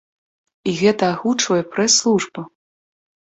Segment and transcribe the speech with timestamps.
[0.69, 2.47] І гэта агучвае прэс-служба!